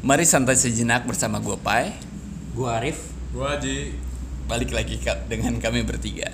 [0.00, 1.92] Mari santai sejenak bersama gue Pai.
[2.56, 3.12] Gua Arif.
[3.36, 3.92] Gua Haji.
[4.48, 6.24] Balik lagi ka- dengan kami bertiga.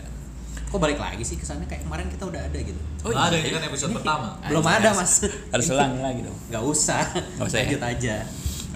[0.70, 2.78] Kok balik lagi sih kesannya kayak kemarin kita udah ada gitu.
[3.02, 3.42] Oh ada iya.
[3.42, 4.38] ini kan episode pertama.
[4.46, 5.26] Belum ada, Mas.
[5.50, 6.38] Harus ulangi lagi dong.
[6.46, 7.02] Gak usah.
[7.38, 7.66] Nggak usah ya?
[7.66, 8.16] Lanjut aja.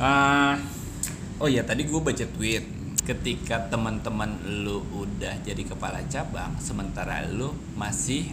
[0.01, 0.55] Ah,
[1.38, 2.65] oh iya tadi gue baca tweet
[3.07, 8.31] ketika teman-teman lu udah jadi kepala cabang sementara lu masih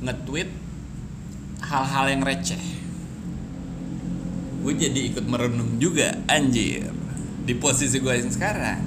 [0.00, 0.48] nge-tweet
[1.62, 2.81] hal-hal yang receh
[4.62, 6.86] gue jadi ikut merenung juga anjir.
[7.42, 8.80] Di posisi gue yang sekarang.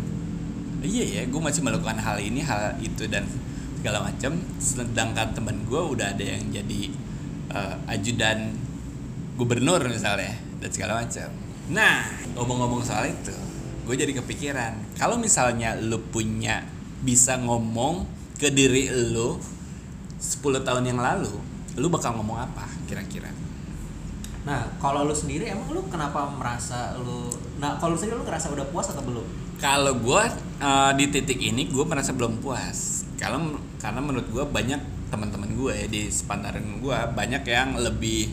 [0.80, 3.26] Iya ya gue masih melakukan hal ini hal itu dan
[3.82, 6.82] segala macam sedangkan teman gue udah ada yang jadi
[7.54, 8.54] eh, ajudan
[9.38, 11.30] gubernur misalnya dan segala macam
[11.74, 12.06] nah
[12.38, 13.34] ngomong-ngomong soal itu
[13.86, 14.98] gue jadi kepikiran.
[14.98, 16.66] Kalau misalnya lu punya
[17.06, 18.10] bisa ngomong
[18.42, 19.38] ke diri lu
[20.18, 21.32] 10 tahun yang lalu
[21.78, 23.30] lu bakal ngomong apa kira-kira
[24.46, 27.26] Nah, kalau lu sendiri emang lu kenapa merasa lu
[27.58, 29.26] Nah, kalau lu sendiri lu ngerasa udah puas atau belum?
[29.58, 30.24] Kalau gue
[30.62, 33.08] eh, di titik ini gue merasa belum puas.
[33.18, 38.30] Kalau karena menurut gue banyak teman-teman gue ya di sepantaran gue banyak yang lebih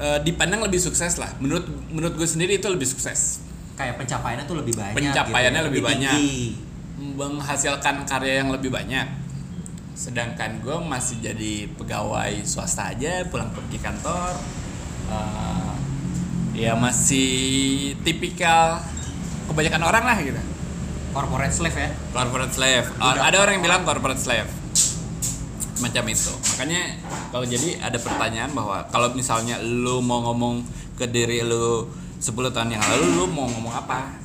[0.00, 1.30] eh, dipandang lebih sukses lah.
[1.38, 3.44] Menurut menurut gue sendiri itu lebih sukses.
[3.76, 6.16] Kayak pencapaiannya tuh lebih banyak Pencapaiannya gitu, lebih banyak.
[6.16, 6.44] tinggi.
[6.96, 9.04] Menghasilkan karya yang lebih banyak.
[9.92, 14.32] Sedangkan gue masih jadi pegawai swasta aja, pulang pergi kantor.
[15.10, 15.70] Eh,
[16.56, 17.28] ya masih
[18.02, 18.80] tipikal
[19.46, 20.40] kebanyakan orang lah gitu.
[21.12, 21.90] Corporate slave ya.
[22.12, 22.86] corporate slave.
[23.00, 23.24] Oh, Udah.
[23.32, 24.48] ada orang yang bilang corporate slave.
[25.80, 26.32] Macam itu.
[26.52, 26.82] Makanya
[27.32, 30.64] kalau jadi ada pertanyaan bahwa kalau misalnya lu mau ngomong
[30.96, 34.16] ke diri lu 10 tahun yang lalu lu mau ngomong apa?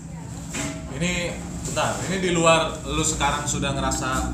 [0.96, 1.36] Ini
[1.68, 4.32] bentar, ini di luar lu sekarang sudah ngerasa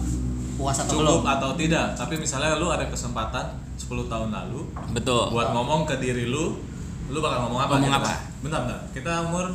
[0.58, 1.22] Puas atau belum?
[1.22, 3.46] cukup atau tidak, tapi misalnya lu ada kesempatan
[3.88, 4.60] 10 tahun lalu
[4.92, 5.24] Betul.
[5.32, 6.60] buat ngomong ke diri lu,
[7.08, 7.74] lu bakal ngomong apa?
[7.74, 8.14] Ngomong gitu apa?
[8.38, 8.80] Bentar, bentar.
[8.92, 9.46] Kita umur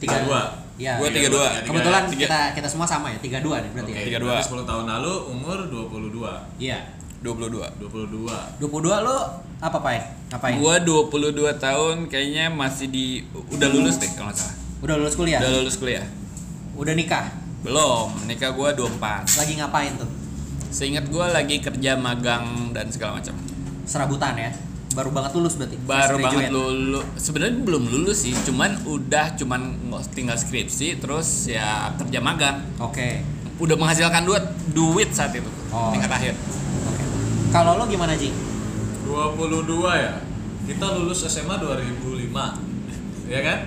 [0.00, 0.80] Tiga 32.
[0.80, 0.92] Iya.
[0.96, 1.36] Gua Tiga 32.
[1.36, 4.06] dua, Kebetulan Tiga- kita kita semua sama ya, 32 nih berarti Oke, ya.
[4.08, 4.28] Tiga dua.
[4.32, 6.32] berarti 10 tahun lalu umur 22.
[6.56, 6.78] Iya.
[7.20, 7.68] 22.
[7.76, 8.32] 22.
[8.56, 9.16] 22 lu
[9.60, 10.00] apa, Pai?
[10.32, 10.56] Ngapain?
[10.56, 11.20] Gua 22
[11.54, 13.20] tahun kayaknya masih di
[13.52, 14.56] udah lulus deh kalau nggak salah.
[14.80, 15.36] Udah lulus kuliah?
[15.36, 16.06] Udah lulus kuliah.
[16.72, 17.28] Udah nikah?
[17.60, 19.28] Belum, nikah gua 24.
[19.36, 20.08] Lagi ngapain tuh?
[20.70, 23.34] Seingat gua lagi kerja magang dan segala macam.
[23.84, 24.50] Serabutan ya?
[24.90, 25.78] Baru banget lulus berarti?
[25.86, 31.94] baru banget lulus sebenarnya belum lulus sih cuman udah cuman nggak tinggal skripsi terus ya
[31.94, 33.22] kerja magang Oke.
[33.62, 34.42] udah menghasilkan duit
[34.74, 35.94] duit saat itu Oh.
[35.94, 36.34] tingkat akhir
[36.90, 37.04] Oke.
[37.54, 38.34] Kalau lo gimana, Ji?
[39.06, 40.18] 22 ya.
[40.66, 42.58] Kita lulus SMA 2005.
[43.26, 43.58] Iya kan?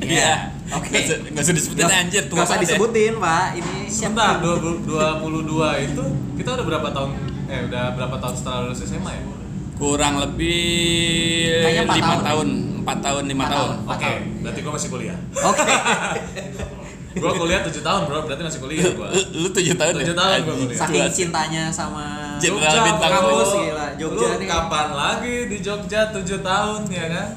[0.00, 0.88] iya Oke.
[0.88, 2.62] nggak usah- nggak usah disebutin anjir tua Gak usah ya.
[2.62, 3.46] disebutin, Pak.
[3.54, 4.32] Ini Sebentar?
[4.38, 6.02] 20 22 itu
[6.34, 7.10] kita udah berapa tahun
[7.46, 9.22] eh udah berapa tahun setelah lulus SMA ya?
[9.74, 12.22] kurang lebih Kayaknya empat lima tahun.
[12.22, 13.90] tahun empat tahun lima Empat tahun tahun.
[13.90, 14.22] Oke, tahun.
[14.40, 15.18] berarti gua masih kuliah.
[15.34, 15.72] Oke.
[17.12, 18.24] Gua kuliah 7 tahun, Bro.
[18.24, 19.12] Berarti masih kuliah gua.
[19.12, 20.16] lu lu tujuh tahun Tujuh ya?
[20.16, 20.78] tahun gua kuliah.
[20.78, 22.04] Saking cintanya sama
[22.40, 23.86] Jenderal Jogja, bintang kampus gila.
[23.94, 24.48] Jogja lu nih.
[24.48, 27.28] kapan lagi di Jogja 7 tahun ya kan?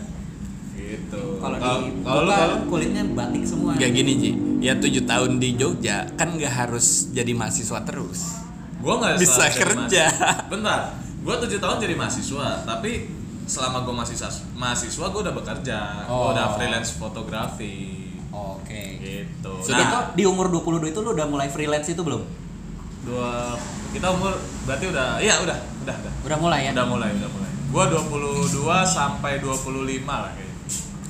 [1.06, 1.22] Gitu.
[1.38, 3.72] kalau Kalau- di kalau kulitnya batik semua.
[3.74, 8.42] Gak gini Ji ya tujuh tahun di Jogja kan nggak harus jadi mahasiswa terus
[8.80, 10.06] gua nggak Bisa kerja.
[10.46, 10.98] Bentar.
[11.22, 13.10] Gua 7 tahun jadi mahasiswa, tapi
[13.46, 14.14] selama gua masih
[14.54, 15.80] mahasiswa gua udah bekerja.
[16.06, 16.30] Oh.
[16.30, 18.10] Gua udah freelance fotografi.
[18.30, 18.84] Oke.
[19.00, 19.54] Gitu.
[19.62, 19.82] Sudah.
[19.82, 22.22] Itu di umur 22 itu lu udah mulai freelance itu belum?
[23.06, 23.54] dua
[23.94, 24.34] kita umur
[24.66, 25.54] berarti udah iya udah
[25.86, 26.72] udah udah Udah mulai ya?
[26.74, 28.50] udah mulai udah mulai gua 22
[28.82, 29.62] sampai 25
[30.10, 30.45] lah kayaknya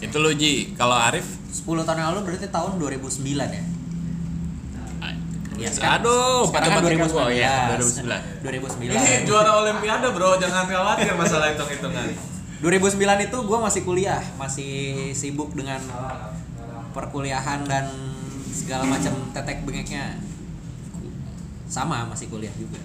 [0.06, 3.64] itu lo Ji kalau Arif 10 tahun yang lalu berarti tahun 2009 ya?
[5.56, 7.16] Iya, sekarang- aduh sekarang kan matematika 2019.
[7.16, 8.92] gua, ya 2009 2009.
[8.92, 12.06] ini juara olimpiade bro jangan khawatir masalah hitung hitungan
[12.60, 14.72] 2009 itu gue masih kuliah, masih
[15.12, 15.80] sibuk dengan
[16.92, 17.86] perkuliahan dan
[18.50, 20.18] segala macam tetek bengeknya.
[21.68, 22.80] Sama masih kuliah juga.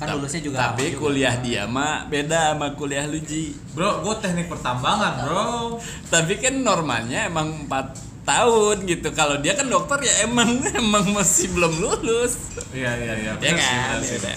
[0.00, 0.98] Kan lulusnya juga tapi juga.
[0.98, 3.54] kuliah dia mah beda sama kuliah lu Ji.
[3.76, 5.78] Bro gua teknik pertambangan bro.
[6.12, 9.14] Tapi kan normalnya emang 4 tahun gitu.
[9.14, 12.58] Kalau dia kan dokter ya emang emang masih belum lulus.
[12.74, 13.32] Iya iya iya.
[13.38, 14.00] Ya kan?
[14.02, 14.36] ya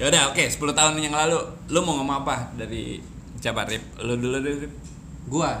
[0.00, 1.38] ya udah oke 10 tahun yang lalu.
[1.68, 2.98] Lu mau ngomong apa dari
[3.42, 3.82] Jabar Rip?
[4.00, 4.72] Lu dulu deh Rip.
[5.28, 5.60] Gua.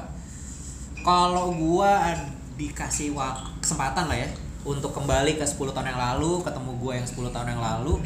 [1.02, 2.14] Kalau gua
[2.56, 3.10] dikasih
[3.58, 4.28] kesempatan lah ya
[4.62, 7.98] untuk kembali ke 10 tahun yang lalu, ketemu gua yang 10 tahun yang lalu,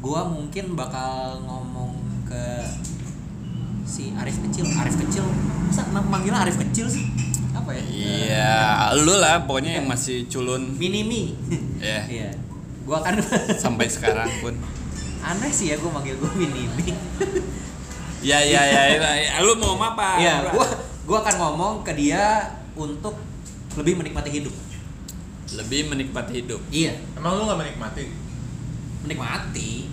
[0.00, 1.92] gua mungkin bakal ngomong
[2.24, 2.44] ke
[3.84, 5.24] si Arif kecil, Arif kecil.
[5.68, 7.04] Masa manggilnya Arif kecil sih?
[7.50, 7.82] Apa ya?
[7.84, 8.54] iya
[8.96, 11.34] lu lah pokoknya yang masih culun Minimi.
[11.78, 12.30] ya Iya.
[12.86, 13.18] Gua kan
[13.62, 14.54] sampai sekarang pun
[15.20, 16.94] aneh sih ya gua manggil gua Minimi.
[18.30, 19.30] ya ya ya, ya, ya.
[19.40, 20.66] lu mau ngomong apa Iya, gua
[21.00, 23.18] gue akan ngomong ke dia untuk
[23.74, 24.54] lebih menikmati hidup
[25.50, 26.62] Lebih menikmati hidup.
[26.70, 28.06] iya Emang lu gak menikmati?
[29.02, 29.88] Menikmati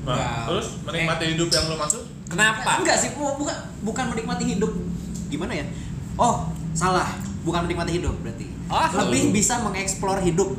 [0.00, 0.40] Nah, Enggak.
[0.46, 2.02] terus menikmati hidup yang lu maksud?
[2.26, 2.80] Kenapa?
[2.80, 4.72] enggak sih bu- bukan bukan menikmati hidup
[5.26, 5.64] gimana ya
[6.14, 7.08] oh salah
[7.40, 9.32] bukan menikmati hidup berarti Ah, lebih lu.
[9.34, 10.56] bisa mengeksplor hidup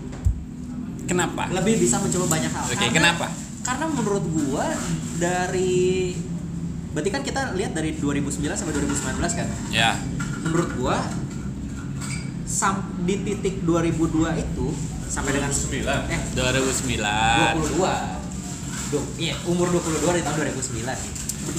[1.06, 1.50] Kenapa?
[1.52, 3.26] lebih bisa mencoba banyak hal Oke, kenapa?
[3.60, 4.66] karena menurut gua
[5.18, 6.14] dari
[6.90, 9.94] berarti kan kita lihat dari 2009 sampai 2019 kan Ya.
[10.40, 10.98] menurut gua
[12.44, 14.68] sam di titik 2002 itu
[15.10, 16.08] sampai dengan 2009.
[16.08, 17.58] eh 2009.
[17.58, 17.82] 22
[18.90, 21.12] Duh, iya umur 22 di tahun 2009 nih.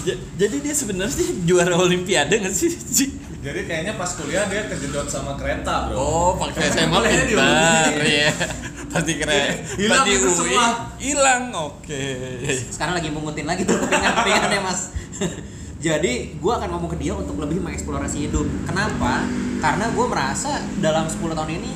[0.02, 2.70] J- Jadi dia sebenarnya sih juara olimpiade nggak sih?
[3.41, 5.94] Jadi kayaknya pas kuliah dia kejedot sama kereta, bro.
[5.94, 7.88] Oh, pakai SMA pintar.
[7.97, 8.31] Iya.
[8.91, 9.50] Pasti keren.
[9.76, 10.37] Hilang Pasti itu UI.
[10.37, 10.67] semua.
[10.97, 11.43] Hilang.
[11.55, 12.05] Oke.
[12.69, 14.91] sekarang lagi mengutin lagi tuh kepingan-kepingannya mas
[15.79, 19.25] jadi gue akan ngomong ke dia untuk lebih mengeksplorasi hidup kenapa
[19.58, 21.73] karena gue merasa dalam 10 tahun ini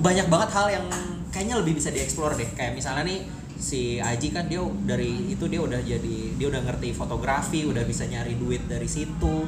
[0.00, 0.86] banyak banget hal yang
[1.28, 2.48] kayaknya lebih bisa dieksplor deh.
[2.56, 3.20] Kayak misalnya nih
[3.60, 8.08] si Aji kan dia dari itu dia udah jadi dia udah ngerti fotografi udah bisa
[8.08, 9.44] nyari duit dari situ.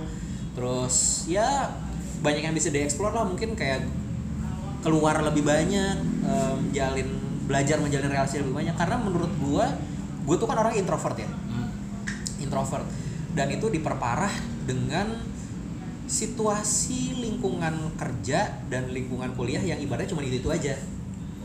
[0.53, 1.73] Terus ya
[2.21, 3.25] banyak yang bisa dieksplor lah.
[3.25, 3.89] Mungkin kayak
[4.85, 7.09] keluar lebih banyak em, jalin
[7.49, 8.77] belajar menjalin relasi lebih banyak.
[8.77, 9.73] Karena menurut gua
[10.29, 11.29] gua tuh kan orang introvert ya.
[12.45, 12.85] Introvert.
[13.33, 14.33] Dan itu diperparah
[14.69, 15.32] dengan
[16.13, 20.77] situasi lingkungan kerja dan lingkungan kuliah yang ibaratnya cuma itu itu aja.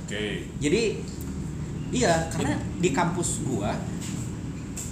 [0.03, 0.47] Oke.
[0.59, 1.03] jadi
[1.91, 3.71] iya karena di kampus gua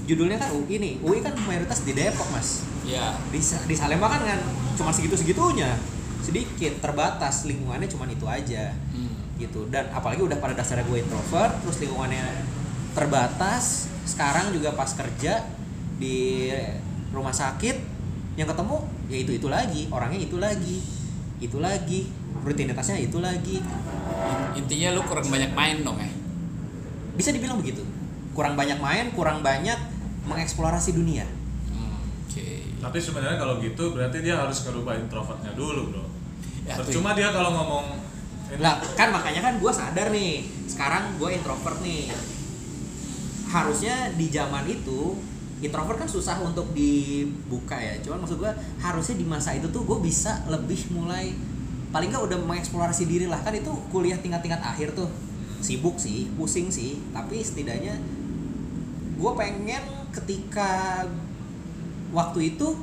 [0.08, 0.94] judulnya kan UI nih.
[1.04, 2.64] UI kan mayoritas di Depok mas.
[2.88, 3.20] Ya.
[3.34, 4.40] di, Sa- di Salemba kan kan
[4.80, 5.76] cuma segitu segitunya
[6.24, 8.72] sedikit terbatas lingkungannya cuma itu aja.
[8.96, 9.12] Hmm.
[9.36, 9.68] gitu.
[9.68, 12.24] Dan apalagi udah pada dasarnya gue introvert terus lingkungannya
[12.96, 13.92] terbatas.
[14.08, 15.44] Sekarang juga pas kerja
[16.00, 16.48] di
[17.12, 17.76] rumah sakit
[18.40, 20.78] yang ketemu ya itu itu lagi orangnya itu lagi
[21.38, 22.10] itu lagi
[22.42, 23.60] rutinitasnya itu lagi
[24.56, 26.08] Intinya lu kurang banyak main dong ya.
[27.16, 27.84] bisa dibilang begitu
[28.32, 29.78] kurang banyak main kurang banyak
[30.26, 31.28] mengeksplorasi dunia
[31.70, 32.64] Hmm, Oke.
[32.80, 36.06] Tapi sebenarnya kalau gitu berarti dia harus ngerubah introvertnya dulu, bro.
[36.64, 37.86] Ya, Percuma dia kalau ngomong
[38.62, 42.14] lah kan makanya kan gue sadar nih sekarang gue introvert nih
[43.50, 45.18] harusnya di zaman itu
[45.64, 47.96] introvert kan susah untuk dibuka ya.
[48.04, 51.32] Cuman maksud gue harusnya di masa itu tuh gue bisa lebih mulai
[51.96, 53.40] paling nggak udah mengeksplorasi diri lah.
[53.40, 55.08] Kan itu kuliah tingkat-tingkat akhir tuh.
[55.64, 57.00] Sibuk sih pusing sih.
[57.16, 57.96] Tapi setidaknya
[59.16, 61.04] gue pengen ketika
[62.12, 62.76] waktu itu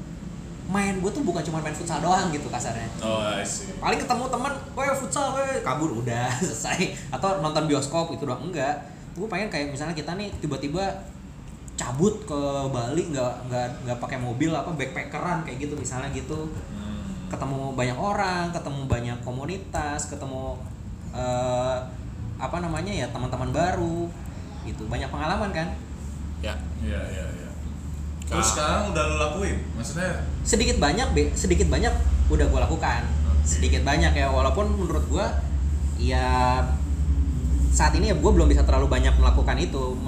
[0.72, 2.88] main gue tuh bukan cuma main futsal doang gitu kasarnya.
[3.04, 3.68] Oh, I see.
[3.76, 7.12] paling ketemu teman, weh futsal, weh kabur udah selesai.
[7.12, 8.48] Atau nonton bioskop itu doang.
[8.48, 8.80] Enggak.
[9.12, 11.12] Gue pengen kayak misalnya kita nih tiba-tiba
[11.82, 12.40] cabut ke
[12.70, 17.02] Bali nggak nggak nggak pakai mobil apa backpackeran kayak gitu misalnya gitu Hmm.
[17.26, 20.55] ketemu banyak orang ketemu banyak komunitas ketemu
[21.11, 21.76] eh,
[22.38, 24.06] apa namanya ya teman-teman baru
[24.62, 25.69] gitu banyak pengalaman kan
[26.38, 26.58] Ya.
[26.79, 27.50] Iya, iya, iya.
[28.26, 29.62] Terus Ka- sekarang udah lu lakuin?
[29.75, 31.94] Maksudnya sedikit banyak be sedikit banyak
[32.26, 33.02] udah gue lakukan
[33.43, 35.26] sedikit banyak ya walaupun menurut gue
[35.99, 36.58] ya
[37.70, 39.99] saat ini ya gue belum bisa terlalu banyak melakukan itu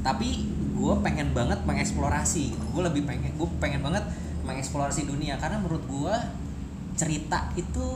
[0.00, 0.47] tapi
[0.78, 4.06] gue pengen banget mengeksplorasi gitu gue lebih pengen gue pengen banget
[4.42, 6.14] mengeksplorasi dunia karena menurut gue
[6.94, 7.86] cerita itu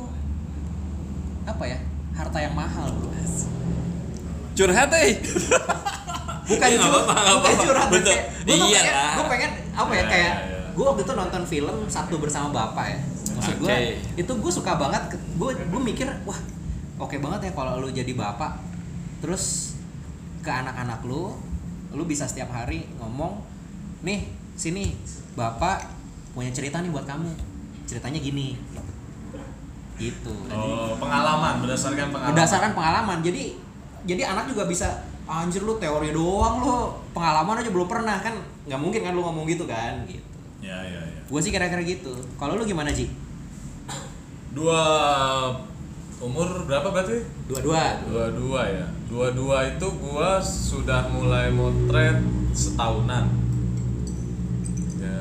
[1.44, 1.78] apa ya
[2.12, 2.90] harta yang mahal
[4.52, 5.16] Curhat eh.
[6.44, 8.16] bukan Iya, nggak cur- apa-apa, nggak bukan curhat Betul.
[8.44, 9.12] gue Iya pengen, lah.
[9.14, 12.84] gue pengen apa ya Iya, kayak iya, gue waktu itu nonton film Sabtu bersama bapak
[12.84, 12.98] ya
[13.32, 13.88] maksud gue Oke.
[14.18, 16.36] itu gue suka banget gue gue mikir wah
[16.98, 18.60] oke banget ya kalau lu jadi bapak
[19.18, 19.72] terus
[20.40, 21.32] ke anak-anak lu
[21.92, 23.44] lu bisa setiap hari ngomong
[24.02, 24.96] nih sini
[25.36, 25.88] bapak
[26.32, 27.32] punya cerita nih buat kamu.
[27.84, 28.56] Ceritanya gini.
[30.00, 30.34] Gitu.
[30.48, 32.32] Oh, pengalaman berdasarkan pengalaman.
[32.32, 33.18] berdasarkan pengalaman.
[33.20, 33.54] Jadi
[34.08, 34.88] jadi anak juga bisa
[35.28, 36.78] anjir lu teori doang lu.
[37.12, 38.18] Pengalaman aja belum pernah.
[38.24, 40.24] Kan nggak mungkin kan lu ngomong gitu kan gitu.
[40.62, 41.20] Ya, ya, ya.
[41.26, 42.14] gue sih kira-kira gitu.
[42.38, 43.10] Kalau lu gimana Ji?
[44.54, 44.78] Dua
[46.22, 47.18] umur berapa berarti?
[47.50, 47.98] dua-dua.
[48.06, 48.86] Dua-dua ya.
[49.12, 52.16] Dua-dua itu gua sudah mulai motret
[52.52, 53.28] setahunan.
[54.96, 55.20] Ya,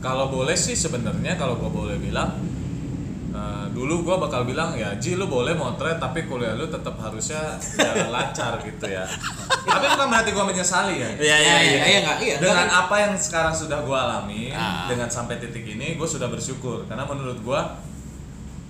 [0.00, 2.40] kalau boleh sih sebenarnya kalau gua boleh bilang
[3.30, 7.36] eh, dulu gua bakal bilang ya Ji lu boleh motret tapi kuliah lu tetap harusnya
[7.76, 9.04] jalan lancar gitu ya.
[9.66, 11.08] tapi bukan berarti gua menyesali ya.
[11.12, 11.80] Iya, iya, iya.
[11.84, 14.88] iya iya Dengan apa yang sekarang sudah gua alami Ah.
[14.88, 17.76] dengan sampai titik ini gue sudah bersyukur karena menurut gua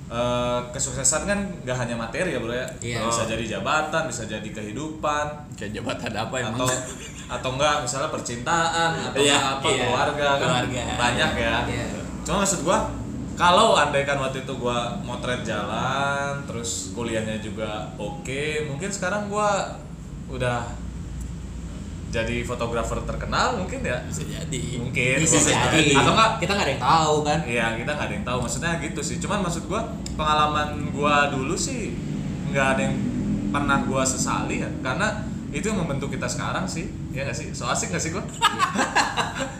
[0.08, 3.02] eh, kesuksesan kan nggak hanya materi ya bro ya Iya.
[3.04, 6.54] bisa jadi jabatan bisa jadi kehidupan Kayak jabatan apa emang?
[6.56, 6.68] atau
[7.26, 9.84] atau enggak misalnya percintaan atau Iya, apa iya.
[9.84, 10.82] keluarga kan Keluarga.
[10.94, 11.86] banyak ya Iya.
[12.22, 12.78] cuma maksud gua
[13.34, 19.74] kalau andaikan waktu itu gua motret jalan terus kuliahnya juga oke mungkin sekarang gua
[20.28, 20.62] udah
[22.06, 23.98] jadi fotografer terkenal mungkin ya?
[24.06, 24.62] Bisa jadi.
[24.78, 25.16] Mungkin.
[25.20, 25.92] Bisa jadi.
[25.98, 27.38] atau enggak Kita nggak ada yang tahu kan.
[27.44, 28.38] Iya kita nggak ada yang tahu.
[28.46, 29.16] Maksudnya gitu sih.
[29.18, 29.82] Cuman maksud gua
[30.14, 31.92] pengalaman gua dulu sih
[32.54, 32.96] nggak ada yang
[33.50, 34.70] pernah gua sesali ya.
[34.80, 36.86] Karena itu yang membentuk kita sekarang sih.
[37.10, 37.50] Ya nggak sih?
[37.52, 38.24] So asik nggak sih gua?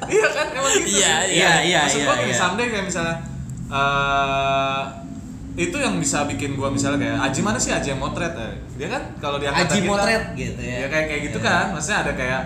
[0.06, 0.46] Iya kan?
[0.54, 1.34] Emang gitu Iya, sih.
[1.42, 2.22] iya, iya, maksud iya, gua iya.
[2.30, 3.16] kayak someday kayak misalnya
[3.66, 4.82] eh
[5.56, 8.52] itu yang bisa bikin gua misalnya kayak Aji mana sih Aji yang motret eh.
[8.76, 10.76] dia kan kalau di angkatan Aji kita- motret gitu ya.
[10.78, 11.46] ya kayak kayak gitu Iya.
[11.46, 12.42] kan maksudnya ada kayak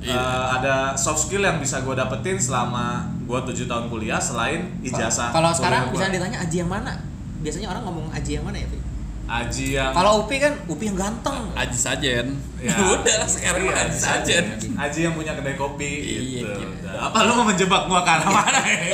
[0.00, 0.16] Iya.
[0.16, 2.84] eh, ada soft skill yang bisa gue dapetin selama
[3.22, 5.92] gue tujuh tahun kuliah selain ijazah Kalau sekarang gua.
[5.94, 6.92] misalnya ditanya Aji yang mana?
[7.40, 8.78] Biasanya orang ngomong Aji yang mana ya, Pi?
[9.24, 11.48] Aji yang Kalau Upi kan Upi yang ganteng.
[11.56, 12.26] Aji Sajen
[12.60, 12.72] Ya.
[12.96, 14.44] udah sekarang Iya, Aji Sajen
[14.76, 16.60] Aji yang punya kedai kopi Iya, gitu.
[16.60, 16.88] gitu.
[16.92, 18.92] Apa lu mau menjebak gua arah mana ini?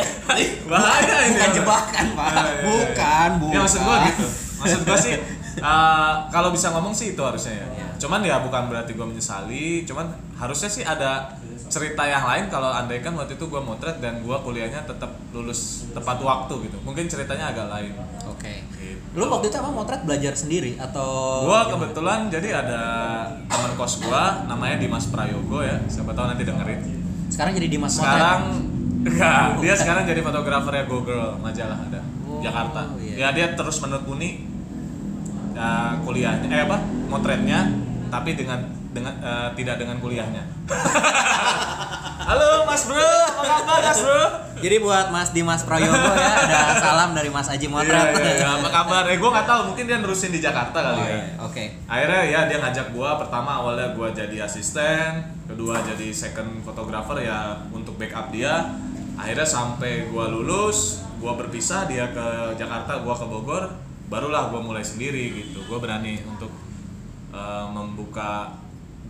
[0.67, 1.35] Bahaya ini.
[1.35, 2.29] Bukan jebakan, Pak.
[2.31, 2.63] Iya, iya, iya.
[2.67, 3.55] Bukan, bukan.
[3.55, 4.27] Ya maksud gua gitu.
[4.61, 5.15] Maksud gua sih
[5.71, 7.67] eh, kalau bisa ngomong sih itu harusnya ya.
[7.99, 11.35] Cuman ya bukan berarti gua menyesali, cuman harusnya sih ada
[11.69, 16.17] cerita yang lain kalau andaikan waktu itu gua motret dan gua kuliahnya tetap lulus tepat
[16.19, 16.77] waktu gitu.
[16.81, 17.93] Mungkin ceritanya agak lain.
[18.25, 18.65] Oke.
[18.73, 19.03] Gitu.
[19.13, 21.69] Lu waktu itu emang motret belajar sendiri atau gimana?
[21.69, 22.83] kebetulan jadi ada
[23.45, 25.77] teman kos gua namanya Dimas Prayogo ya.
[25.85, 26.81] Siapa tahu nanti dengerin.
[27.29, 29.07] sekarang jadi Dimas Sekarang Motret.
[29.07, 32.91] enggak, dia sekarang jadi fotografer ya Go Girl majalah ada Oh, Jakarta.
[32.99, 33.15] iya.
[33.17, 34.47] Ya dia terus menekuni
[35.53, 36.79] ya, kuliahnya eh apa?
[37.07, 37.71] motretnya
[38.07, 38.59] tapi dengan
[38.91, 40.43] dengan eh, tidak dengan kuliahnya.
[42.21, 44.23] Halo Mas Bro, apa kabar Mas Bro?
[44.61, 46.37] Jadi buat Mas Dimas Prayogo ya
[46.69, 48.13] ada salam dari Mas Aji Motret.
[48.13, 48.49] Iya, iya, iya.
[48.61, 49.03] apa kabar?
[49.09, 51.17] Eh gua nggak tahu, mungkin dia nerusin di Jakarta kali Oh, ya.
[51.17, 51.25] iya.
[51.41, 51.65] Oke.
[51.89, 57.57] akhirnya ya dia ngajak gua pertama awalnya gua jadi asisten kedua jadi second photographer ya
[57.73, 58.69] untuk backup dia
[59.17, 63.65] akhirnya sampai gua lulus gua berpisah dia ke Jakarta gua ke Bogor
[64.07, 66.53] barulah gua mulai sendiri gitu gua berani untuk
[67.33, 68.60] eh, membuka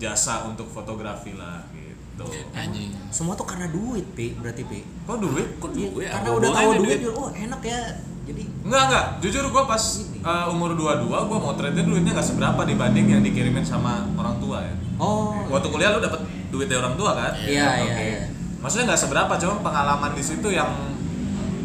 [0.00, 2.25] jasa untuk fotografi lah gitu
[2.57, 4.37] anjing Semua tuh karena duit, Pi.
[4.38, 4.80] Berarti, Pi.
[4.85, 7.80] kok duit kok Iya, gue karena apa udah tahu hubungannya duit, oh enak ya.
[8.21, 13.07] Jadi Enggak enggak, jujur gua pas eh, umur 22 gua motretnya duitnya nggak seberapa dibanding
[13.09, 14.75] yang dikirimin sama orang tua ya.
[15.00, 16.21] oh Waktu kuliah lu dapet
[16.52, 17.33] duit dari orang tua kan?
[17.40, 18.04] Iya, iya, Oke.
[18.04, 18.21] iya.
[18.61, 20.69] Maksudnya nggak seberapa, cuma pengalaman di situ yang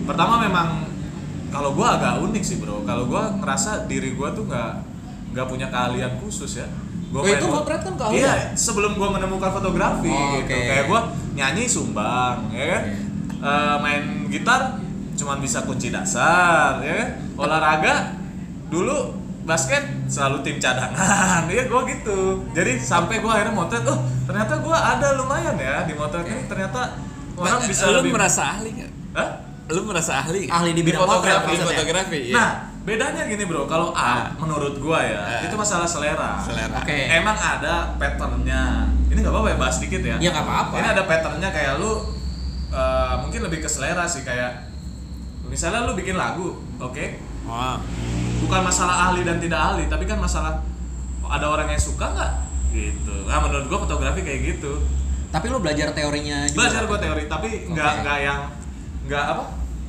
[0.08, 0.88] pertama memang
[1.52, 2.82] kalau gua agak unik sih bro.
[2.88, 4.72] Kalau gua ngerasa diri gua tuh nggak
[5.36, 6.68] nggak punya keahlian khusus ya.
[7.16, 8.20] Gua Oh, itu motret kan keahlian?
[8.20, 10.52] Iya, sebelum gua menemukan fotografi Oh, gitu.
[10.52, 11.00] Kayak gua
[11.32, 12.84] nyanyi sumbang, ya kan?
[12.84, 13.40] Oke.
[13.40, 14.84] Eh, main gitar
[15.16, 17.10] cuman bisa kunci dasar, ya kan?
[17.40, 18.20] Olahraga
[18.68, 24.58] dulu basket selalu tim cadangan ya gue gitu jadi sampai gue akhirnya motret oh ternyata
[24.58, 26.98] gue ada lumayan ya di motret ini ternyata
[27.38, 29.30] orang Ba- bisa lu lebih merasa ahli nggak Hah?
[29.70, 31.78] lu merasa ahli ahli di bidang motret fotografi, maksudnya.
[31.78, 32.34] fotografi iya.
[32.34, 32.50] nah
[32.86, 34.20] bedanya gini bro kalau A Ah.
[34.38, 35.42] menurut gue ya Ah.
[35.42, 36.94] itu masalah selera selera Oke.
[37.12, 40.74] emang ada patternnya ini nggak apa-apa ya bahas dikit ya Ya, nggak apa-apa.
[40.76, 41.92] ini ada patternnya kayak lu
[42.70, 44.70] eh, mungkin lebih ke selera sih kayak
[45.44, 47.06] misalnya lu bikin lagu oke
[47.46, 47.78] oh
[48.40, 50.62] bukan masalah ahli dan tidak ahli tapi kan masalah
[51.24, 52.32] ada orang yang suka nggak
[52.72, 54.78] gitu nah menurut gua fotografi kayak gitu
[55.28, 56.58] Tapi lu belajar teorinya juga.
[56.60, 58.02] belajar gua teori tapi nggak Oke.
[58.02, 58.40] nggak yang
[59.04, 59.44] nggak apa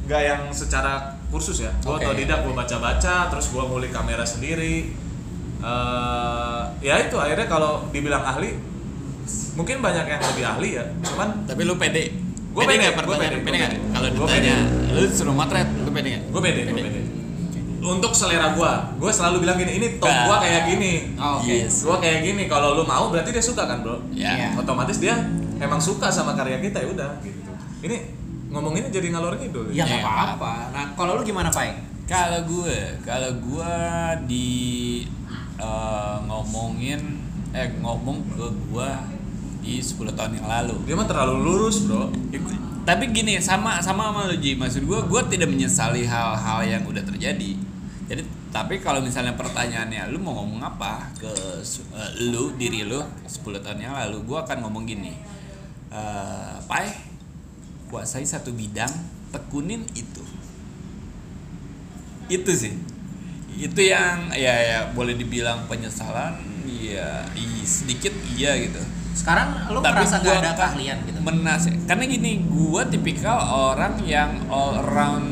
[0.04, 2.06] nggak yang secara kursus ya gua Oke.
[2.06, 5.06] otodidak gua baca-baca terus gua ngulik kamera sendiri
[5.56, 8.54] Eh, ya itu akhirnya kalau dibilang ahli
[9.56, 12.12] mungkin banyak yang lebih ahli ya cuman tapi lu pede
[12.52, 13.78] Gua pede, nggak pertanyaan pede, pede nggak pede.
[13.90, 14.56] kalau Gua ditanya
[14.92, 17.00] lu suruh motret lu pede nggak gue pede, gue pede.
[17.86, 21.14] Untuk selera gua, gue selalu bilang gini, ini top gua kayak gini.
[21.14, 21.46] Oh, oke.
[21.46, 21.86] Yes.
[21.86, 24.10] Gua kayak gini, kalau lu mau berarti dia suka kan, Bro?
[24.10, 24.58] Iya.
[24.58, 25.14] Otomatis dia
[25.62, 27.46] emang suka sama karya kita ya udah gitu.
[27.86, 27.96] Ini
[28.56, 29.68] ngomonginnya jadi ngalor ngidul.
[29.70, 30.52] Ya Ya, nggak apa-apa.
[30.72, 31.76] Nah, kalau lu gimana, Pai?
[32.04, 33.72] Kalau gue, kalau gue
[34.24, 34.48] di
[35.56, 37.00] eh, ngomongin
[37.50, 38.90] eh ngomong ke gue
[39.58, 40.76] di 10 tahun yang lalu.
[40.84, 42.12] Dia mah terlalu lurus, Bro.
[42.28, 46.58] Ya, gue- Tapi gini, sama sama sama lu Ji, maksud gue gue tidak menyesali hal-hal
[46.62, 47.58] yang udah terjadi.
[48.06, 51.32] Jadi tapi kalau misalnya pertanyaannya lu mau ngomong apa ke
[51.92, 55.10] eh, lu diri lu 10 tahun yang lalu, gue akan ngomong gini.
[55.88, 56.86] Eh, Pai,
[57.86, 58.90] kuasai satu bidang,
[59.30, 60.22] tekunin itu
[62.26, 62.74] itu sih
[63.56, 68.82] itu yang ya ya boleh dibilang penyesalan ya i- sedikit iya gitu
[69.16, 71.18] Sekarang lu merasa gua gak ada keahlian gitu.
[71.24, 75.24] menas karena gini gua tipikal orang yang all around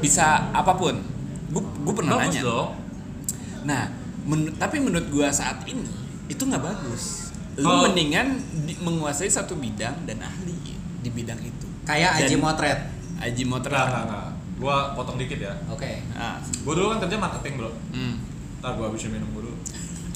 [0.00, 0.98] bisa apa pun
[1.48, 2.68] gua, gua pernah Bagus nanya dong.
[3.62, 3.82] nah
[4.24, 5.86] men- tapi menurut gua saat ini
[6.26, 7.84] itu nggak bagus lu Oh.
[7.84, 10.56] mendingan di- menguasai satu bidang dan ahli
[10.98, 11.49] di bidang itu
[11.90, 12.78] Kayak Aji Motret.
[13.18, 14.28] Aji Motret enggak, enggak.
[14.56, 15.98] gua potong dikit ya Oke.
[16.12, 18.14] Nah, gua dulu kan kerja marketing bro hmm.
[18.60, 19.50] ntar gua habisin minum dulu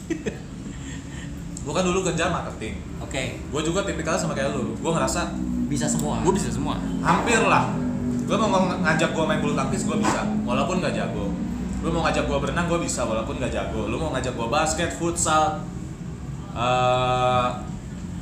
[1.64, 3.40] gua kan dulu kerja marketing Oke.
[3.48, 6.20] gua juga tipikal sama kayak lu gua ngerasa Bisa semua.
[6.20, 6.76] gue bisa semua.
[7.00, 7.72] hampir lah
[8.24, 11.32] lu mau ng- ngajak gua main bulu tangkis gua bisa walaupun gak jago
[11.80, 14.88] lu mau ngajak gua berenang gua bisa walaupun gak jago lu mau ngajak gua basket
[14.90, 15.60] futsal
[16.54, 17.48] eh,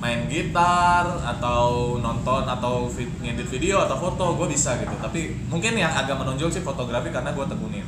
[0.02, 4.90] main gitar atau nonton atau vid- ngedit video atau foto gue bisa gitu.
[4.98, 7.86] Tapi mungkin yang agak menonjol sih fotografi karena gue tekunin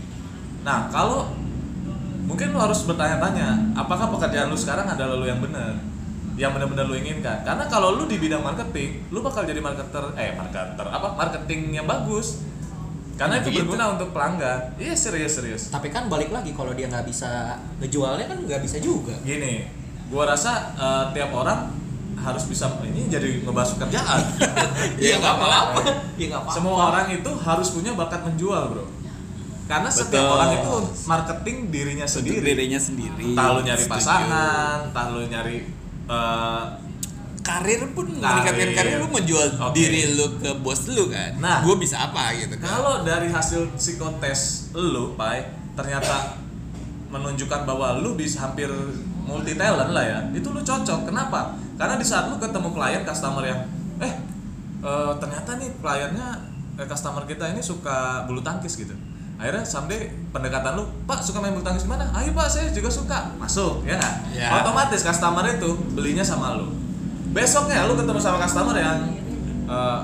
[0.65, 1.29] nah kalau
[2.25, 5.77] mungkin lu harus bertanya-tanya apakah pekerjaan lu sekarang adalah lu yang benar
[6.35, 7.47] yang benar-benar lu inginkan?
[7.47, 11.15] Karena kalau lu di bidang marketing lu bakal jadi marketer eh marketer apa?
[11.15, 12.43] Marketing yang bagus.
[13.15, 13.71] Karena itu Begitu.
[13.71, 14.75] berguna untuk pelanggan.
[14.75, 15.71] Iya serius serius.
[15.71, 19.15] Tapi kan balik lagi kalau dia nggak bisa ngejualnya kan nggak bisa juga.
[19.23, 19.69] gini
[20.11, 21.71] gua rasa eh, tiap orang
[22.17, 24.21] harus bisa ini jadi ngebahas pekerjaan
[25.03, 25.81] Iya nggak apa-apa.
[26.15, 26.55] Iya nggak apa-apa.
[26.55, 28.87] semua orang itu harus punya bakat menjual bro
[29.65, 30.35] karena setiap Betul.
[30.35, 30.73] orang itu
[31.05, 33.25] marketing dirinya Untuk sendiri dirinya sendiri.
[33.33, 33.95] entah lu nyari Setuju.
[33.97, 35.57] pasangan entah lu nyari
[36.05, 36.65] eh,
[37.41, 39.73] karir pun meningkatkan karir lu menjual Oke.
[39.73, 41.33] diri lu ke bos lu kan.
[41.37, 41.61] Nah.
[41.61, 42.69] gue bisa apa gitu kan.
[42.71, 46.37] kalau dari hasil psikotes lu pai ternyata
[47.09, 48.69] menunjukkan bahwa lu bisa hampir
[49.25, 53.43] multi talent lah ya itu lu cocok kenapa karena di saat lu ketemu klien customer
[53.43, 53.61] yang
[53.99, 54.13] eh
[54.81, 56.29] eh, ternyata nih kliennya
[56.79, 58.95] eh, customer kita ini suka bulu tangkis gitu
[59.35, 63.35] akhirnya sampai pendekatan lu pak suka main bulu tangkis gimana ayo pak saya juga suka
[63.37, 64.51] masuk ya nggak Ya.
[64.63, 66.71] otomatis customer itu belinya sama lu
[67.35, 68.99] besoknya lu ketemu sama customer yang
[69.67, 70.01] eh,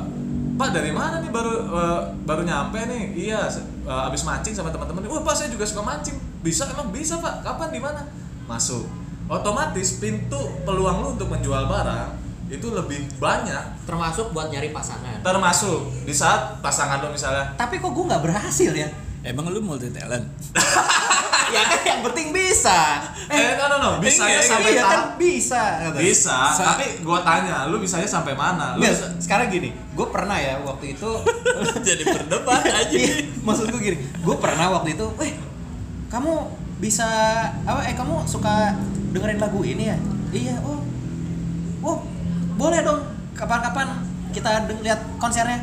[0.60, 3.16] Pak dari mana nih baru eh, baru nyampe nih?
[3.16, 3.48] Iya,
[3.88, 5.08] eh, abis mancing sama teman-teman.
[5.08, 6.20] Wah Pak saya juga suka mancing.
[6.44, 7.40] Bisa emang bisa Pak?
[7.40, 8.04] Kapan di mana?
[8.44, 8.84] Masuk.
[9.30, 12.18] Otomatis pintu peluang lu untuk menjual barang
[12.50, 13.87] itu lebih banyak.
[13.87, 15.22] Termasuk buat nyari pasangan.
[15.22, 18.90] Termasuk di saat pasangan lu misalnya Tapi kok gue nggak berhasil ya?
[19.22, 20.26] Emang lu multi talent?
[21.54, 23.06] ya kan yang penting bisa.
[23.26, 25.62] eh no no no bisanya Iya, sampai iya kan bisa.
[25.81, 25.98] kata.
[25.98, 28.74] bisa, Sa- tapi gua tanya, lu bisanya sampai mana?
[28.74, 31.11] Lu Nggak, bisa- sekarang gini, gue pernah ya waktu itu
[31.87, 32.90] Jadi berdebat aja.
[32.90, 35.33] Iya, maksud gue gini, gue pernah waktu itu, eh
[36.07, 36.33] kamu
[36.78, 37.07] bisa
[37.62, 37.83] apa?
[37.85, 38.74] Eh kamu suka
[39.11, 39.96] dengerin lagu ini ya?
[40.31, 40.79] Iya, oh,
[41.83, 41.96] oh,
[42.55, 43.01] boleh dong.
[43.33, 43.88] Kapan-kapan
[44.31, 45.59] kita deng- lihat konsernya.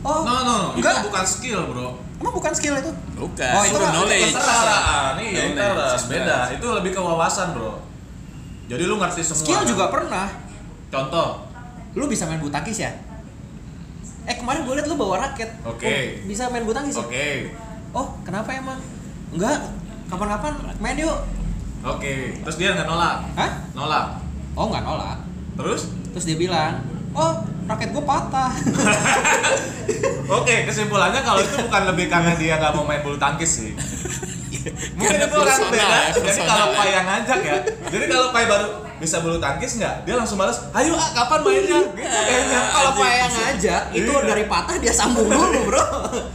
[0.00, 1.04] Oh, No no no, itu enggak.
[1.04, 1.88] bukan skill, Bro.
[2.16, 2.90] Emang bukan skill itu?
[3.14, 3.52] Bukan.
[3.52, 4.24] Oh, itu kan- knowledge.
[4.26, 6.36] itu Keterampilan, nih Knowledge, beda.
[6.50, 7.72] Itu lebih ke wawasan, Bro.
[8.66, 9.40] Jadi lu ngerti semua.
[9.40, 10.26] Skill juga pernah.
[10.88, 11.44] Contoh.
[11.92, 12.90] Lu bisa main bulu tangkis ya?
[14.22, 15.50] Eh kemarin gue liat lu bawa raket.
[15.62, 15.86] Oke.
[15.86, 17.02] Oh, bisa main bulu tangkis ya?
[17.02, 17.28] Oke.
[17.90, 18.78] Oh, kenapa emang?
[19.30, 19.58] Enggak.
[20.06, 21.18] Kapan-kapan main yuk.
[21.82, 22.36] Oke.
[22.40, 23.16] Terus dia nggak nolak.
[23.34, 23.50] Hah?
[23.72, 24.06] Nolak.
[24.52, 25.18] Oh, nggak nolak.
[25.56, 25.88] Terus?
[26.12, 27.32] Terus dia bilang, "Oh,
[27.64, 28.52] raket gue patah."
[30.40, 33.72] Oke, kesimpulannya kalau itu bukan lebih karena dia nggak mau main bulu tangkis sih.
[34.92, 35.80] Mungkin Karena itu orang beda.
[35.80, 36.76] ya, Jadi kalau ya.
[36.76, 37.56] Pai yang ngajak ya.
[37.88, 38.68] Jadi kalau Pai baru
[39.00, 42.60] bisa bulu tangkis nggak, dia langsung balas, "Ayo ah, kapan mainnya?" Gitu kayaknya.
[42.68, 42.90] Kalau.
[42.92, 44.28] Pak yang ngajak, itu Iya.
[44.28, 45.84] dari patah dia sambung dulu, Bro.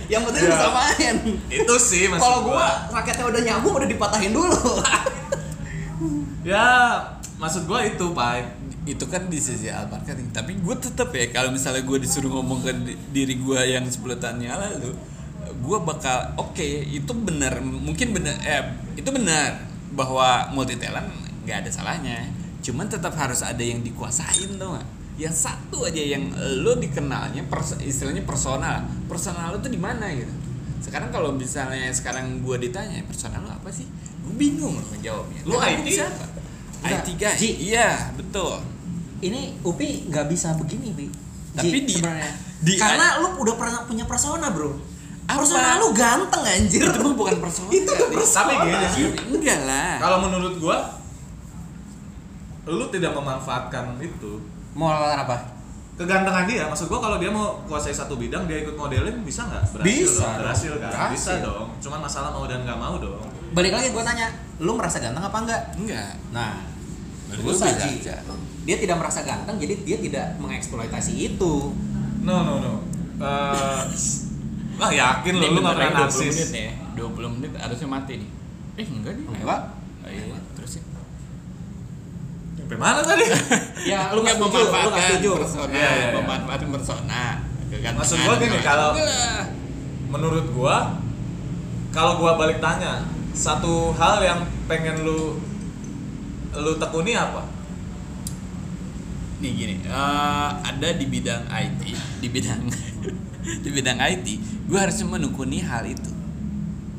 [0.10, 0.52] Yang penting Iya.
[0.58, 1.16] bisa main.
[1.46, 4.58] Itu sih Kalau gua raketnya udah nyambung udah dipatahin dulu.
[6.46, 7.02] Ya,
[7.42, 8.46] maksud gua itu, Pai.
[8.86, 12.62] itu kan di sisi al marketing tapi gue tetap ya kalau misalnya gue disuruh ngomong
[12.62, 14.94] ke di- diri gue yang 10 tahun yang lalu
[15.58, 18.62] gue bakal oke itu benar mungkin benar eh
[18.94, 19.58] itu benar
[19.98, 21.10] bahwa multi talent
[21.50, 22.30] nggak ada salahnya
[22.62, 24.88] cuman tetap harus ada yang dikuasain tuh nggak?
[25.18, 26.30] yang satu aja yang
[26.62, 30.30] lo dikenalnya pers- istilahnya personal personal lo tuh di mana gitu
[30.86, 33.90] sekarang kalau misalnya sekarang gue ditanya personal lo apa sih
[34.26, 35.88] gue bingung loh menjawabnya Lo Karena IT?
[35.92, 36.26] siapa?
[36.84, 37.50] IT guy Ji.
[37.68, 38.58] iya betul
[39.18, 41.08] Ini Upi nggak bisa begini, Bi.
[41.52, 42.30] Tapi di- sebenarnya.
[42.60, 44.76] di- Karena lu udah pernah punya persona, Bro.
[45.26, 45.40] Apa?
[45.40, 46.84] Persona lu ganteng anjir.
[46.84, 48.52] itu bukan persona Itu tuh persona.
[48.52, 49.04] Tapi gini sih.
[49.32, 50.78] enggak lah Kalau menurut gua
[52.66, 54.42] lu tidak memanfaatkan itu
[54.74, 55.38] Mau lawan apa?
[55.96, 59.64] kegantengan dia maksud gua kalau dia mau kuasai satu bidang dia ikut modelin bisa nggak
[59.72, 60.28] berhasil Bisa dong.
[60.28, 60.36] dong.
[60.38, 61.14] berhasil kan Berhasil.
[61.16, 63.24] bisa dong cuman masalah mau dan nggak mau dong
[63.56, 64.28] Balik lagi gue tanya,
[64.60, 65.62] lu merasa ganteng apa enggak?
[65.76, 66.60] enggak Nah,
[67.30, 68.04] gue gua beda saji.
[68.04, 68.16] aja.
[68.62, 71.72] Dia tidak merasa ganteng, jadi dia tidak mengeksploitasi itu.
[72.22, 72.74] no no no
[73.16, 73.82] Eh,
[74.76, 78.30] lah yakin lo lu nggak pernah narsis menit ya 20 menit harusnya mati nih
[78.76, 79.62] eh enggak nih Enggak.
[80.04, 80.84] oh, iya terus ya
[82.58, 83.24] sampai mana tadi
[83.88, 85.32] Ya, lu nggak setuju, lu nggak memanfaatkan setuju.
[85.38, 86.12] persona Iya, iya, iya.
[86.14, 87.22] memanfaatkan persona
[87.66, 87.96] Kegantengan.
[87.98, 88.96] Maksud gua gini, kalau-
[90.08, 90.76] menurut gua
[91.90, 93.00] kalau gua balik tanya
[93.36, 95.36] satu hal yang pengen lu
[96.56, 97.44] lu tekuni apa
[99.38, 101.82] nih gini eh, ada di bidang IT
[102.18, 102.62] di bidang
[103.64, 104.28] di bidang IT
[104.66, 106.12] gue harus menekuni hal itu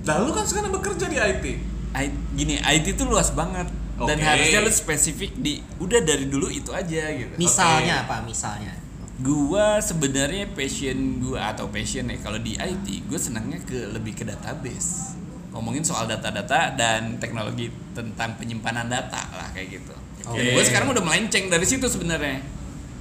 [0.06, 1.44] Nah, lu kan sekarang bekerja di IT.
[1.90, 3.66] I- gini IT itu luas banget
[3.98, 4.22] dan Oke.
[4.22, 8.22] harusnya lu spesifik di udah dari dulu itu aja gitu Misalnya apa?
[8.22, 8.70] Misalnya.
[9.16, 14.22] gua sebenarnya passion gua atau passion ya kalau di IT gue senangnya ke lebih ke
[14.22, 15.18] database
[15.56, 19.94] ngomongin soal data-data dan teknologi tentang penyimpanan data lah kayak gitu.
[20.26, 20.36] Oke.
[20.36, 22.44] dan gue sekarang udah melenceng dari situ sebenarnya.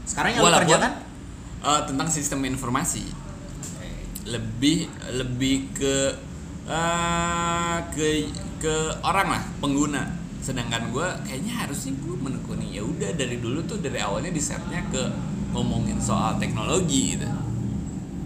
[0.08, 0.92] Sekarang yang Walaupun, kerjakan?
[1.66, 3.04] eh, tentang sistem informasi.
[4.26, 5.96] Lebih lebih ke
[6.66, 8.08] eh, ke
[8.58, 10.10] ke orang lah pengguna.
[10.42, 14.82] Sedangkan gue kayaknya harusnya gue menekuni ya udah dari dulu tuh dari awalnya di setnya
[14.94, 15.04] ke
[15.52, 17.26] ngomongin soal teknologi gitu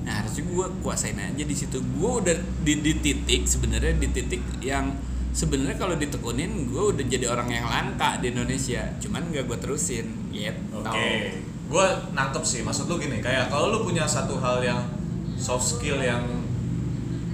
[0.09, 4.41] nah harusnya gue kuasain aja di situ gue udah di, di titik sebenarnya di titik
[4.57, 4.97] yang
[5.29, 10.09] sebenarnya kalau ditekunin gue udah jadi orang yang langka di Indonesia cuman gak gue terusin
[10.33, 11.45] gitu Oke.
[11.69, 12.65] Gue nangkep sih.
[12.65, 14.89] Maksud lu gini, kayak kalau lu punya satu hal yang
[15.37, 16.25] soft skill yang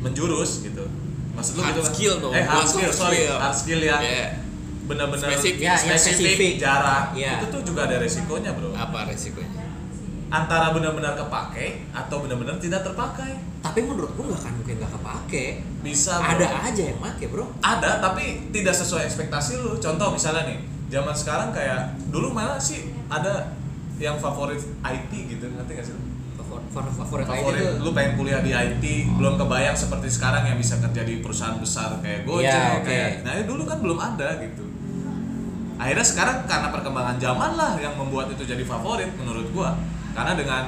[0.02, 0.84] menjurus gitu.
[1.32, 1.92] Maksud lu Hard gitu kan?
[1.92, 3.16] skill dong, Eh, hard skill, sorry.
[3.24, 3.38] skill.
[3.40, 4.28] Hard skill yang Iya.
[4.86, 5.56] benar-benar Spesifik.
[5.58, 6.52] Ya, yang spesifik.
[6.60, 7.06] jarak.
[7.12, 7.32] Iya.
[7.40, 8.76] Itu tuh juga ada resikonya, Bro.
[8.76, 9.55] apa resikonya
[10.36, 13.32] Antara benar-benar kepake atau benar-benar tidak terpakai.
[13.58, 15.46] tapi menurut gua nggak akan mungkin nggak kepake.
[15.82, 16.32] Bisa bro.
[16.36, 17.46] Ada aja yang make, Bro.
[17.60, 22.86] ada tapi tidak sesuai ekspektasi lu contoh misalnya nih zaman sekarang kayak dulu mana sih
[23.08, 23.56] ada
[23.98, 25.96] yang favorit IT gitu ngerti gak sih?
[26.36, 30.78] Favorit favorit, favorit itu lu pengen kuliah di IT belum kebayang seperti sekarang yang bisa
[30.78, 32.86] kerja di perusahaan besar kayak Gojek Iya, oke.
[32.86, 34.64] kayak nah dulu kan belum ada gitu
[35.76, 39.76] akhirnya sekarang karena perkembangan zaman lah yang membuat itu jadi favorit menurut gua
[40.16, 40.64] karena dengan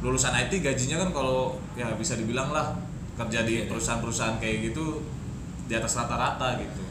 [0.00, 2.76] lulusan IT gajinya kan kalau ya bisa dibilang lah
[3.16, 5.04] kerja di perusahaan-perusahaan kayak gitu
[5.64, 6.82] di atas rata-rata gitu.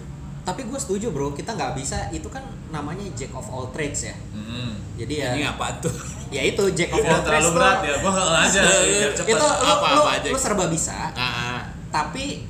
[0.45, 1.33] Tapi gue setuju bro.
[1.33, 4.15] Kita nggak bisa itu kan namanya jack of all trades ya.
[4.33, 4.77] Mm-mm.
[4.99, 5.93] jadi ya ini apa tuh?
[6.35, 8.61] ya itu jack of all trades terlalu berat ya, nggak aja
[9.09, 10.27] itu lu, Apa- lu, apa aja?
[10.29, 12.45] lu serba bisa ah tapi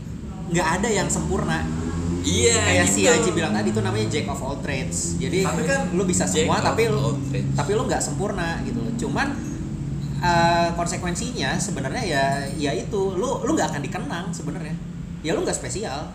[0.49, 1.61] nggak ada yang sempurna.
[2.19, 3.15] Iya kayak si gitu.
[3.15, 5.15] Aji bilang tadi itu namanya jack of all trades.
[5.15, 7.15] Jadi Tapi kan lu bisa semua tapi lu
[7.55, 8.91] tapi lu nggak sempurna gitu loh.
[8.99, 9.27] Cuman
[10.19, 12.23] eh, konsekuensinya sebenarnya ya
[12.55, 13.15] ya itu.
[13.15, 14.75] Lu lu nggak akan dikenang sebenarnya.
[15.23, 16.11] Ya lu nggak spesial.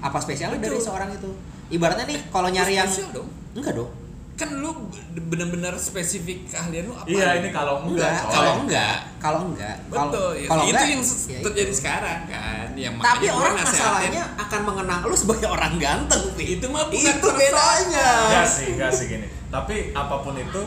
[0.00, 1.32] Apa spesialnya dari seorang itu?
[1.72, 3.28] Ibaratnya nih kalau nyari yang Spesial dong.
[3.56, 3.90] Enggak dong.
[4.36, 4.68] Kan lu
[5.16, 7.08] bener-bener spesifik keahlian lu apa?
[7.08, 10.46] Iya ini kalau enggak, kalau enggak, kalau enggak, kalau betul ya.
[10.52, 11.78] kalau itu enggak, yang ya terjadi itu.
[11.80, 12.66] sekarang kan.
[12.76, 16.60] Yang Tapi orang masalahnya akan mengenang lu sebagai orang ganteng, Pi.
[16.60, 18.10] itu mah bukan Itu bedanya.
[18.28, 19.26] Enggak sih, enggak sih gini.
[19.48, 20.62] Tapi apa pun itu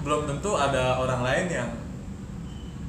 [0.00, 1.68] belum tentu ada orang lain yang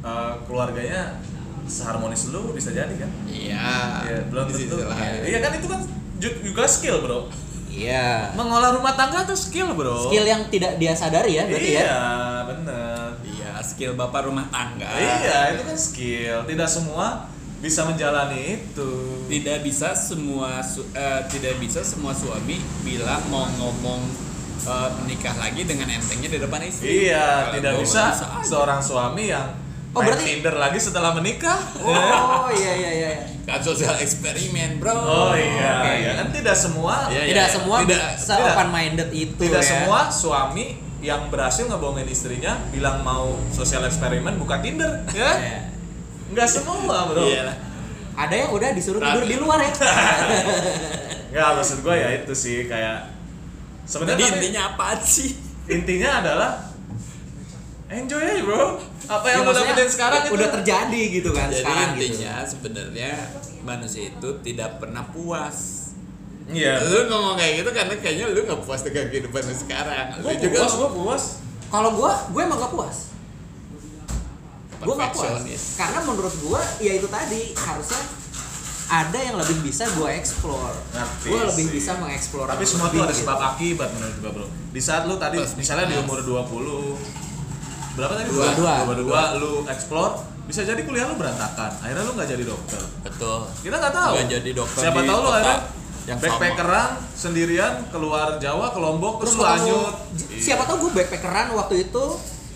[0.02, 1.20] eh, keluarganya
[1.66, 3.10] seharmonis lu bisa jadi kan?
[3.26, 4.76] iya Iya, belum tentu.
[4.80, 5.20] lain.
[5.22, 5.80] Iya kan itu kan
[6.18, 7.30] ju- juga skill, Bro.
[7.70, 8.34] Iya.
[8.34, 10.10] Mengolah rumah tangga tuh skill, Bro.
[10.10, 12.02] Skill yang tidak dia sadari ya, berarti iya, ya.
[12.44, 13.08] bener.
[13.24, 16.38] iya skill bapak rumah tangga Iya, itu kan skill.
[16.44, 18.92] Tidak semua bisa menjalani itu.
[19.28, 20.58] tidak bisa semua
[20.90, 24.02] eh, tidak bisa semua suami bilang mau ngomong
[24.60, 28.42] eh, menikah lagi dengan entengnya di depan istri Iya, Kalau tidak bisa aja.
[28.42, 29.46] seorang suami yang
[29.90, 31.58] Oh, main berarti- Tinder lagi setelah menikah.
[31.80, 33.12] Oh, iya iya iya.
[33.42, 35.94] kan sosial eksperimen bro Oh iya, Oke.
[35.98, 36.12] iya.
[36.16, 37.50] kan tidak semua Iya, Tidak iya.
[37.52, 39.66] semua Tidak- se open minded itu tidak ya.
[39.66, 40.66] semua suami
[41.00, 45.34] yang berhasil ngebohongin istrinya bilang mau sosial eksperimen buka Tinder, ya?
[45.34, 45.60] Iya.
[46.30, 47.26] Nggak semua, Bro.
[47.26, 47.56] Iya lah.
[48.16, 49.72] Ada yang udah disuruh tidur di luar ya.
[51.32, 53.10] Nggak, maksud gue ya itu sih kayak
[53.84, 55.34] sebenarnya intinya apa sih
[55.66, 56.52] intinya adalah
[57.90, 58.64] enjoy aja, Bro.
[59.06, 62.06] Apa yang Ya, lo maksudnya dapetin sekarang itu udah terjadi gitu kan jadi sekarang gitu.
[62.06, 63.12] intinya sebenarnya
[63.60, 65.58] manusia itu tidak pernah puas
[66.46, 66.82] Iya.
[66.84, 70.36] lu ngomong kayak gitu karena kayaknya lu nggak puas dengan kehidupan lu sekarang lu Gue
[70.40, 71.24] juga puas, gue puas.
[71.70, 72.98] Kalau gua, gue emang gak puas.
[74.80, 75.42] Gue gak puas.
[75.76, 78.02] Karena menurut gua ya itu tadi harusnya
[78.90, 80.74] ada yang lebih bisa gue explore.
[80.90, 81.74] Ngerti Gue lebih sih.
[81.78, 82.46] bisa mengeksplor.
[82.48, 83.22] Tapi yang semua tuh ada gitu.
[83.22, 84.46] sebab akibat menurut gua, Bro.
[84.70, 87.29] Di saat lu tadi Plus misalnya di umur 20
[88.00, 88.30] berapa tadi?
[88.32, 88.48] Dua.
[88.56, 88.74] Dua.
[88.88, 90.14] Dua, dua, lu explore
[90.48, 91.70] bisa jadi kuliah lu berantakan.
[91.78, 92.82] Akhirnya lu nggak jadi dokter.
[93.04, 94.12] betul Kita nggak tahu.
[94.18, 95.60] Nggak jadi dokter Siapa tahu lu akhirnya
[96.08, 99.94] yang backpackeran sendirian keluar Jawa ke Lombok terus, Terus lu anyut.
[100.42, 102.06] siapa tahu gue backpackeran waktu itu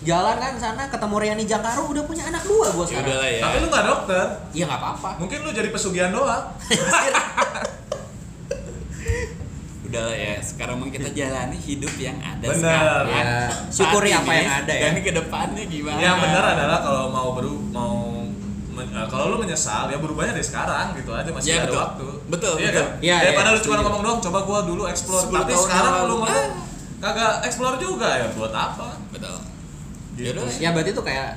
[0.02, 3.14] jalan kan sana ketemu Riani Jangkaro udah punya anak dua gue ya sekarang.
[3.22, 4.26] ya Tapi lu nggak dokter.
[4.50, 5.10] Iya nggak apa-apa.
[5.22, 6.50] Mungkin lu jadi pesugihan doang.
[9.94, 12.58] udah ya sekarang mau kita jalani hidup yang ada Bener.
[12.58, 13.38] sekarang Ya,
[13.70, 14.82] syukuri apa yang ada ya.
[14.84, 17.94] dan ke depannya gimana Yang benar adalah kalau mau beru mau
[18.68, 21.78] men- eh, kalau lu menyesal ya berubahnya dari sekarang gitu aja masih Ya, ada betul.
[21.80, 22.06] waktu.
[22.26, 22.74] Betul, Iya betul.
[22.74, 22.88] kan?
[23.00, 25.22] Iya, Daripada iya, lu cuma ngomong doang, coba gua dulu explore.
[25.22, 26.46] 10 Tapi sekarang lu ngomong
[26.98, 28.88] kagak explore juga ya buat apa?
[29.08, 29.36] betul
[30.14, 30.42] Gitu.
[30.58, 31.28] Ya berarti itu kayak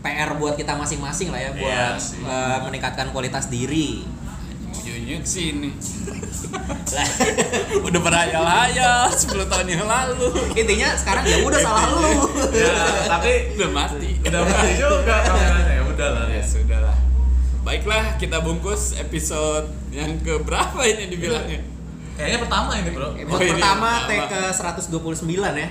[0.00, 2.20] PR buat kita masing-masing lah ya buat Iya sih.
[2.20, 4.04] eh, meningkatkan kualitas diri.
[5.18, 5.74] Ke sini
[6.90, 7.08] lah
[7.86, 10.30] udah berhayal-hayal 10 tahun yang lalu.
[10.58, 12.12] Intinya sekarang ya udah salah lu.
[12.54, 14.10] ya tapi udah mati.
[14.22, 16.98] Udah mati juga kameranya ya udah lah ya sudahlah.
[17.62, 21.60] Baiklah kita bungkus episode yang ke berapa ini dibilangnya?
[22.18, 23.08] Kayaknya pertama ini bro.
[23.14, 25.68] Episode Oh, ini pertama take ke 129 ya.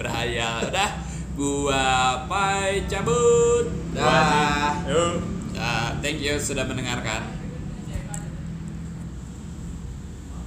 [0.00, 0.56] Berhayal.
[0.72, 0.90] Udah
[1.36, 1.84] gua
[2.26, 3.68] pai cabut.
[3.92, 4.80] Dah.
[5.52, 7.41] Dah, thank you sudah mendengarkan